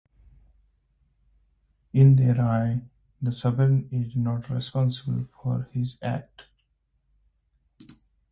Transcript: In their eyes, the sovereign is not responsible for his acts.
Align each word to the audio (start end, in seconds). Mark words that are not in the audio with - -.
In 1.93 2.15
their 2.15 2.41
eyes, 2.43 2.79
the 3.21 3.31
sovereign 3.31 3.87
is 3.91 4.15
not 4.15 4.49
responsible 4.49 5.27
for 5.43 5.69
his 5.73 5.95
acts. 6.01 6.45